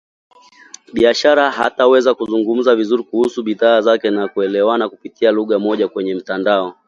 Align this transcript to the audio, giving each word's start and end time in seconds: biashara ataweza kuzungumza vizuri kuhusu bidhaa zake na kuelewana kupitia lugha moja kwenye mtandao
biashara 0.93 1.57
ataweza 1.57 2.13
kuzungumza 2.15 2.75
vizuri 2.75 3.03
kuhusu 3.03 3.43
bidhaa 3.43 3.81
zake 3.81 4.09
na 4.09 4.27
kuelewana 4.27 4.89
kupitia 4.89 5.31
lugha 5.31 5.59
moja 5.59 5.87
kwenye 5.87 6.15
mtandao 6.15 6.75